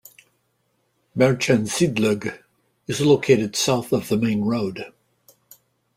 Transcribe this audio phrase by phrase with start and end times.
[1.15, 2.35] Märchensiedlung
[2.87, 4.91] is located south of the main road.